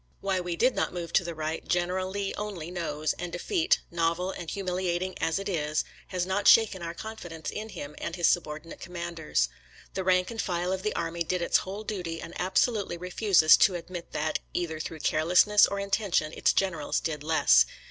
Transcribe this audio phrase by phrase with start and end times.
[0.19, 4.31] Why we did not move to the right, General Lee only knows, and defeat— novel
[4.31, 8.25] and humiliat ing as it is— has not shaken our confidence in him and his
[8.27, 9.47] subordinate commanders.
[9.93, 13.55] The rank and file of the army did its whole duty and ab solutely refuses
[13.57, 17.67] to admit that, either through carelessness or intention, its generals did less.